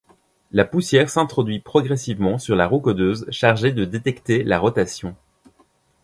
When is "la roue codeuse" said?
2.55-3.27